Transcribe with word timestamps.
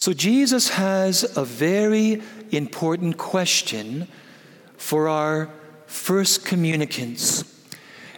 So, 0.00 0.14
Jesus 0.14 0.70
has 0.70 1.36
a 1.36 1.44
very 1.44 2.22
important 2.50 3.18
question 3.18 4.08
for 4.78 5.08
our 5.08 5.50
first 5.86 6.42
communicants, 6.46 7.44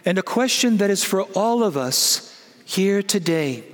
and 0.05 0.17
a 0.17 0.23
question 0.23 0.77
that 0.77 0.89
is 0.89 1.03
for 1.03 1.23
all 1.35 1.61
of 1.61 1.75
us 1.75 2.41
here 2.63 3.03
today. 3.03 3.65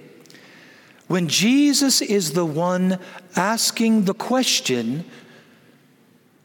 When 1.05 1.27
Jesus 1.27 2.01
is 2.01 2.33
the 2.33 2.45
one 2.45 2.97
asking 3.35 4.05
the 4.05 4.15
question, 4.15 5.05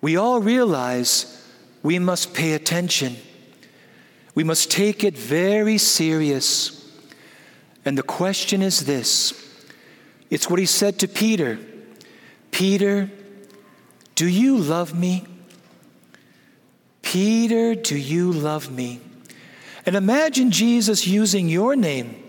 we 0.03 0.19
all 0.19 0.43
realize 0.43 1.49
we 1.83 1.99
must 1.99 2.35
pay 2.35 2.53
attention. 2.53 3.17
We 4.35 4.45
must 4.45 4.71
take 4.71 5.03
it 5.03 5.17
very 5.17 5.79
serious. 5.79 6.93
And 7.87 7.97
the 7.97 8.03
question 8.03 8.61
is 8.61 8.81
this 8.81 9.54
it's 10.35 10.51
what 10.51 10.59
he 10.59 10.67
said 10.67 10.99
to 10.99 11.09
Peter 11.09 11.59
Peter, 12.51 13.11
do 14.15 14.29
you 14.29 14.57
love 14.57 14.97
me? 14.97 15.25
Peter, 17.03 17.75
do 17.75 17.97
you 17.97 18.33
love 18.33 18.71
me? 18.71 19.01
And 19.85 19.97
imagine 19.97 20.53
Jesus 20.53 21.05
using 21.05 21.49
your 21.49 21.75
name. 21.75 22.23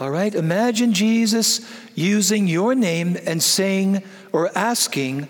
All 0.00 0.10
right? 0.10 0.34
Imagine 0.34 0.94
Jesus 0.94 1.60
using 1.94 2.46
your 2.46 2.74
name 2.74 3.18
and 3.26 3.42
saying 3.42 4.02
or 4.32 4.50
asking 4.56 5.28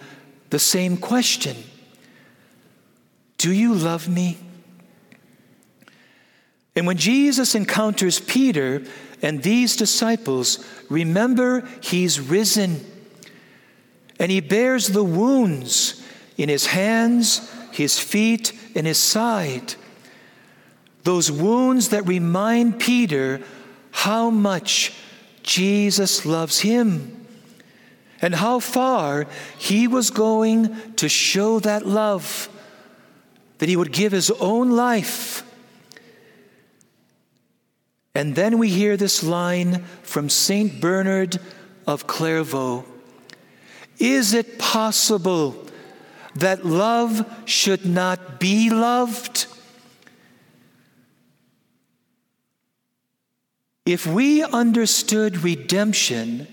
the 0.51 0.61
same 0.61 0.97
question 0.97 1.57
Do 3.39 3.53
you 3.53 3.75
love 3.75 4.09
me? 4.09 4.39
And 6.77 6.87
when 6.87 6.99
Jesus 6.99 7.55
encounters 7.55 8.21
Peter 8.21 8.83
and 9.23 9.43
these 9.43 9.77
disciples, 9.77 10.65
remember 10.91 11.67
he's 11.81 12.21
risen 12.21 12.85
and 14.21 14.31
he 14.31 14.41
bears 14.41 14.89
the 14.89 15.05
wounds 15.05 16.03
in 16.37 16.51
his 16.51 16.67
hands, 16.67 17.51
his 17.73 17.99
feet, 17.99 18.53
and 18.75 18.87
his 18.87 18.99
side. 18.99 19.75
Those 21.03 21.33
wounds 21.33 21.89
that 21.91 22.07
remind 22.07 22.79
Peter 22.79 23.41
how 23.91 24.29
much 24.29 24.93
Jesus 25.43 26.27
loves 26.27 26.61
him 26.61 27.27
and 28.21 28.35
how 28.35 28.59
far 28.59 29.27
he 29.59 29.89
was 29.89 30.11
going 30.11 30.95
to 30.97 31.09
show 31.09 31.61
that 31.61 31.87
love, 31.87 32.49
that 33.59 33.69
he 33.69 33.77
would 33.77 33.93
give 33.93 34.13
his 34.13 34.31
own 34.33 34.71
life. 34.71 35.46
And 38.17 38.35
then 38.35 38.57
we 38.57 38.71
hear 38.71 38.97
this 38.97 39.23
line 39.23 39.85
from 40.03 40.31
St. 40.31 40.81
Bernard 40.81 41.39
of 41.87 42.07
Clairvaux 42.07 42.87
Is 43.99 44.33
it 44.33 44.59
possible 44.59 45.63
that 46.35 46.65
love 46.65 47.31
should 47.45 47.85
not 47.85 48.41
be 48.41 48.71
loved? 48.71 49.47
If 53.85 54.07
we 54.07 54.43
understood 54.43 55.45
redemption, 55.45 56.49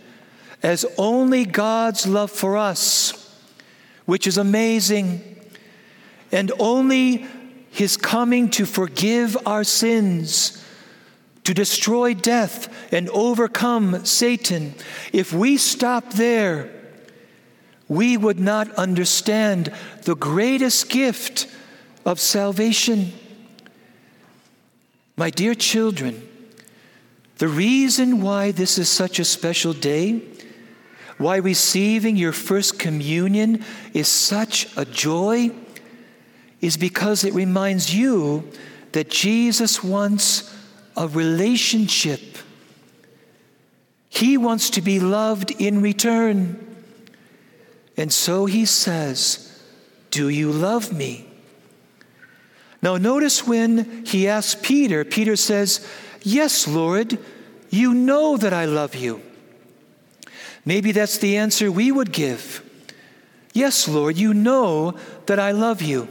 as 0.61 0.85
only 0.97 1.45
God's 1.45 2.05
love 2.05 2.29
for 2.29 2.57
us, 2.57 3.39
which 4.05 4.27
is 4.27 4.37
amazing, 4.37 5.39
and 6.29 6.51
only 6.59 7.25
His 7.69 7.95
coming 7.95 8.49
to 8.49 8.65
forgive 8.65 9.37
our 9.47 9.63
sins, 9.63 10.62
to 11.43 11.53
destroy 11.53 12.13
death 12.13 12.93
and 12.93 13.09
overcome 13.09 14.05
Satan, 14.05 14.75
if 15.11 15.33
we 15.33 15.57
stop 15.57 16.13
there, 16.13 16.69
we 17.87 18.17
would 18.17 18.39
not 18.39 18.71
understand 18.75 19.71
the 20.03 20.15
greatest 20.15 20.89
gift 20.89 21.47
of 22.05 22.19
salvation. 22.19 23.11
My 25.15 25.29
dear 25.29 25.53
children, 25.53 26.27
the 27.37 27.47
reason 27.47 28.21
why 28.21 28.51
this 28.51 28.77
is 28.77 28.89
such 28.89 29.19
a 29.19 29.25
special 29.25 29.73
day 29.73 30.21
why 31.17 31.37
receiving 31.37 32.17
your 32.17 32.31
first 32.31 32.79
communion 32.79 33.63
is 33.93 34.07
such 34.07 34.75
a 34.75 34.85
joy 34.85 35.51
is 36.61 36.77
because 36.77 37.23
it 37.23 37.33
reminds 37.33 37.93
you 37.93 38.49
that 38.93 39.09
Jesus 39.09 39.83
wants 39.83 40.52
a 40.95 41.07
relationship. 41.07 42.21
He 44.09 44.37
wants 44.37 44.69
to 44.71 44.81
be 44.81 44.99
loved 44.99 45.51
in 45.51 45.81
return. 45.81 46.75
And 47.97 48.11
so 48.11 48.45
he 48.45 48.65
says, 48.65 49.63
Do 50.11 50.29
you 50.29 50.51
love 50.51 50.93
me? 50.93 51.27
Now, 52.81 52.97
notice 52.97 53.47
when 53.47 54.05
he 54.05 54.27
asks 54.27 54.59
Peter, 54.61 55.05
Peter 55.05 55.35
says, 55.35 55.87
Yes, 56.21 56.67
Lord, 56.67 57.17
you 57.69 57.93
know 57.93 58.37
that 58.37 58.53
I 58.53 58.65
love 58.65 58.93
you. 58.93 59.21
Maybe 60.65 60.91
that's 60.91 61.17
the 61.17 61.37
answer 61.37 61.71
we 61.71 61.91
would 61.91 62.11
give. 62.11 62.61
Yes, 63.53 63.87
Lord, 63.87 64.17
you 64.17 64.33
know 64.33 64.97
that 65.25 65.39
I 65.39 65.51
love 65.51 65.81
you. 65.81 66.07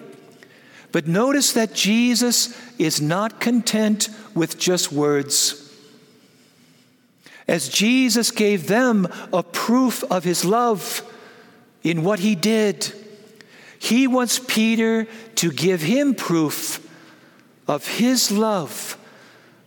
But 0.93 1.07
notice 1.09 1.53
that 1.53 1.75
Jesus 1.75 2.57
is 2.79 3.01
not 3.01 3.41
content 3.41 4.11
with 4.35 4.59
just 4.59 4.93
words. 4.93 5.59
As 7.49 7.69
Jesus 7.69 8.31
gave 8.31 8.69
them 8.69 9.09
a 9.33 9.43
proof 9.43 10.05
of 10.05 10.23
his 10.23 10.45
love 10.45 11.03
in 11.83 12.05
what 12.05 12.21
he 12.21 12.35
did, 12.35 12.93
he 13.79 14.07
wants 14.07 14.39
Peter 14.39 15.09
to 15.37 15.51
give 15.51 15.83
him 15.83 16.15
proof 16.15 16.89
of 17.67 17.87
his 17.87 18.31
love 18.31 18.97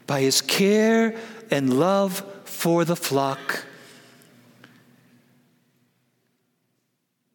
by 0.08 0.22
his 0.22 0.42
care 0.42 1.16
and 1.52 1.80
love 1.80 2.24
for 2.46 2.86
the 2.86 2.96
flock. 2.96 3.66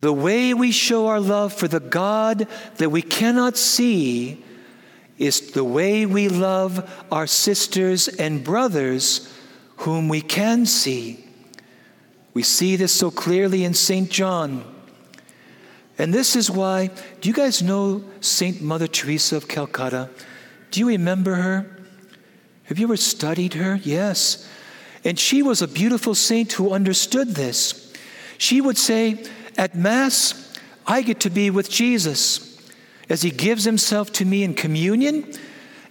The 0.00 0.12
way 0.12 0.54
we 0.54 0.72
show 0.72 1.08
our 1.08 1.20
love 1.20 1.52
for 1.52 1.68
the 1.68 1.80
God 1.80 2.46
that 2.76 2.90
we 2.90 3.02
cannot 3.02 3.56
see 3.56 4.42
is 5.18 5.52
the 5.52 5.64
way 5.64 6.06
we 6.06 6.28
love 6.28 6.90
our 7.12 7.26
sisters 7.26 8.08
and 8.08 8.42
brothers 8.42 9.30
whom 9.76 10.08
we 10.08 10.22
can 10.22 10.64
see. 10.64 11.24
We 12.32 12.42
see 12.42 12.76
this 12.76 12.92
so 12.92 13.10
clearly 13.10 13.64
in 13.64 13.74
St. 13.74 14.10
John. 14.10 14.64
And 15.98 16.14
this 16.14 16.34
is 16.34 16.50
why, 16.50 16.90
do 17.20 17.28
you 17.28 17.34
guys 17.34 17.62
know 17.62 18.02
St. 18.20 18.62
Mother 18.62 18.86
Teresa 18.86 19.36
of 19.36 19.48
Calcutta? 19.48 20.08
Do 20.70 20.80
you 20.80 20.88
remember 20.88 21.34
her? 21.34 21.76
Have 22.64 22.78
you 22.78 22.86
ever 22.86 22.96
studied 22.96 23.54
her? 23.54 23.76
Yes. 23.82 24.48
And 25.04 25.18
she 25.18 25.42
was 25.42 25.60
a 25.60 25.68
beautiful 25.68 26.14
saint 26.14 26.52
who 26.52 26.72
understood 26.72 27.34
this. 27.34 27.92
She 28.38 28.62
would 28.62 28.78
say, 28.78 29.22
at 29.60 29.74
Mass, 29.74 30.50
I 30.86 31.02
get 31.02 31.20
to 31.20 31.30
be 31.30 31.50
with 31.50 31.68
Jesus 31.68 32.58
as 33.10 33.20
He 33.20 33.30
gives 33.30 33.64
Himself 33.64 34.10
to 34.12 34.24
me 34.24 34.42
in 34.42 34.54
communion. 34.54 35.34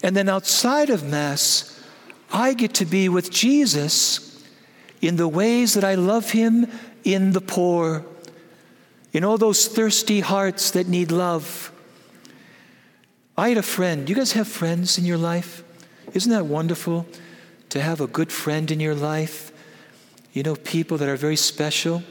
And 0.02 0.18
then 0.18 0.28
outside 0.28 0.90
of 0.90 1.08
Mass, 1.08 1.80
I 2.34 2.56
get 2.56 2.74
to 2.76 2.86
be 2.86 3.10
with 3.10 3.30
Jesus 3.30 4.44
in 5.02 5.18
the 5.18 5.28
ways 5.28 5.76
that 5.76 5.84
I 5.84 5.94
love 5.94 6.32
Him 6.32 6.68
in 7.04 7.32
the 7.34 7.42
poor, 7.42 8.04
in 9.14 9.24
all 9.24 9.38
those 9.38 9.68
thirsty 9.68 10.22
hearts 10.22 10.72
that 10.72 10.88
need 10.88 11.12
love. 11.12 11.72
I 13.38 13.50
had 13.50 13.60
a 13.60 13.64
friend. 13.64 14.10
You 14.10 14.16
guys 14.16 14.32
have 14.32 14.48
friends 14.48 14.98
in 14.98 15.06
your 15.06 15.18
life? 15.18 15.64
Isn't 16.16 16.32
that 16.32 16.48
wonderful 16.48 17.06
to 17.70 17.82
have 17.82 18.02
a 18.02 18.08
good 18.08 18.32
friend 18.32 18.72
in 18.72 18.80
your 18.80 18.96
life? 18.96 19.52
You 20.34 20.42
know, 20.42 20.56
people 20.56 20.98
that 20.98 21.08
are 21.08 21.16
very 21.16 21.36
special. 21.36 22.02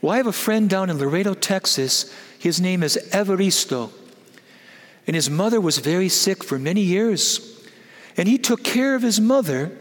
Well, 0.00 0.12
I 0.12 0.18
have 0.18 0.26
a 0.26 0.32
friend 0.32 0.70
down 0.70 0.90
in 0.90 0.98
Laredo, 0.98 1.34
Texas. 1.34 2.14
His 2.38 2.60
name 2.60 2.82
is 2.82 2.96
Evaristo. 3.12 3.90
And 5.06 5.16
his 5.16 5.28
mother 5.28 5.60
was 5.60 5.78
very 5.78 6.08
sick 6.08 6.44
for 6.44 6.58
many 6.58 6.82
years. 6.82 7.66
And 8.16 8.28
he 8.28 8.38
took 8.38 8.62
care 8.62 8.94
of 8.94 9.02
his 9.02 9.20
mother 9.20 9.76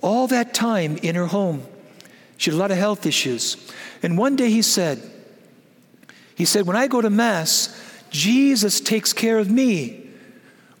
all 0.00 0.26
that 0.28 0.54
time 0.54 0.96
in 0.98 1.14
her 1.14 1.26
home. 1.26 1.62
She 2.36 2.50
had 2.50 2.56
a 2.56 2.58
lot 2.58 2.70
of 2.70 2.78
health 2.78 3.06
issues. 3.06 3.56
And 4.02 4.18
one 4.18 4.36
day 4.36 4.50
he 4.50 4.62
said, 4.62 5.02
he 6.34 6.44
said, 6.44 6.66
when 6.66 6.76
I 6.76 6.86
go 6.86 7.00
to 7.00 7.10
Mass, 7.10 7.80
Jesus 8.10 8.80
takes 8.80 9.12
care 9.12 9.38
of 9.38 9.50
me. 9.50 10.08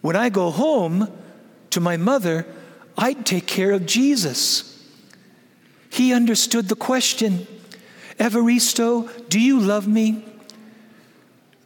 When 0.00 0.16
I 0.16 0.28
go 0.28 0.50
home 0.50 1.10
to 1.70 1.80
my 1.80 1.96
mother, 1.96 2.46
I'd 2.96 3.24
take 3.24 3.46
care 3.46 3.72
of 3.72 3.86
Jesus. 3.86 4.84
He 5.90 6.12
understood 6.12 6.68
the 6.68 6.76
question. 6.76 7.46
Evaristo, 8.18 9.28
do 9.28 9.38
you 9.38 9.60
love 9.60 9.86
me? 9.86 10.24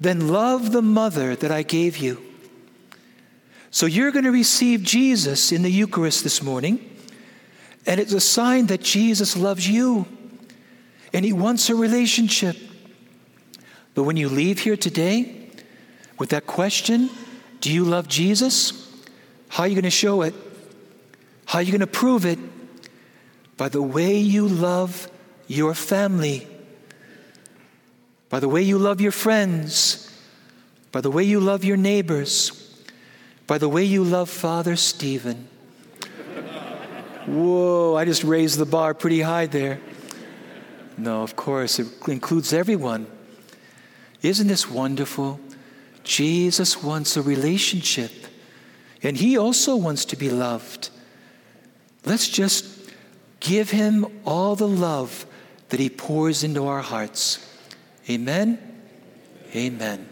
Then 0.00 0.28
love 0.28 0.72
the 0.72 0.82
mother 0.82 1.36
that 1.36 1.50
I 1.50 1.62
gave 1.62 1.98
you. 1.98 2.22
So 3.70 3.86
you're 3.86 4.10
going 4.10 4.24
to 4.24 4.32
receive 4.32 4.82
Jesus 4.82 5.52
in 5.52 5.62
the 5.62 5.70
Eucharist 5.70 6.24
this 6.24 6.42
morning, 6.42 6.84
and 7.86 8.00
it's 8.00 8.12
a 8.12 8.20
sign 8.20 8.66
that 8.66 8.80
Jesus 8.82 9.36
loves 9.36 9.68
you. 9.68 10.06
and 11.12 11.24
He 11.24 11.32
wants 11.32 11.68
a 11.70 11.74
relationship. 11.74 12.56
But 13.94 14.04
when 14.04 14.16
you 14.16 14.28
leave 14.28 14.60
here 14.60 14.76
today 14.76 15.50
with 16.18 16.30
that 16.30 16.46
question, 16.46 17.10
do 17.60 17.72
you 17.72 17.84
love 17.84 18.08
Jesus? 18.08 18.88
How 19.48 19.64
are 19.64 19.68
you 19.68 19.74
going 19.74 19.84
to 19.84 19.90
show 19.90 20.22
it? 20.22 20.34
How 21.46 21.58
are 21.58 21.62
you 21.62 21.72
going 21.72 21.80
to 21.80 21.86
prove 21.86 22.24
it? 22.24 22.38
By 23.56 23.68
the 23.68 23.82
way 23.82 24.16
you 24.16 24.48
love 24.48 25.10
your 25.50 25.74
family, 25.74 26.46
by 28.28 28.38
the 28.38 28.48
way 28.48 28.62
you 28.62 28.78
love 28.78 29.00
your 29.00 29.10
friends, 29.10 30.08
by 30.92 31.00
the 31.00 31.10
way 31.10 31.24
you 31.24 31.40
love 31.40 31.64
your 31.64 31.76
neighbors, 31.76 32.72
by 33.48 33.58
the 33.58 33.68
way 33.68 33.82
you 33.82 34.04
love 34.04 34.30
Father 34.30 34.76
Stephen. 34.76 35.48
Whoa, 37.26 37.96
I 37.96 38.04
just 38.04 38.22
raised 38.22 38.60
the 38.60 38.64
bar 38.64 38.94
pretty 38.94 39.22
high 39.22 39.46
there. 39.46 39.80
No, 40.96 41.24
of 41.24 41.34
course, 41.34 41.80
it 41.80 41.88
includes 42.06 42.52
everyone. 42.52 43.08
Isn't 44.22 44.46
this 44.46 44.70
wonderful? 44.70 45.40
Jesus 46.04 46.80
wants 46.80 47.16
a 47.16 47.22
relationship, 47.22 48.12
and 49.02 49.16
He 49.16 49.36
also 49.36 49.74
wants 49.74 50.04
to 50.04 50.16
be 50.16 50.30
loved. 50.30 50.90
Let's 52.04 52.28
just 52.28 52.88
give 53.40 53.70
Him 53.70 54.06
all 54.24 54.54
the 54.54 54.68
love 54.68 55.26
that 55.70 55.80
He 55.80 55.88
pours 55.88 56.44
into 56.44 56.66
our 56.66 56.82
hearts. 56.82 57.46
Amen. 58.08 58.58
Amen. 59.54 60.08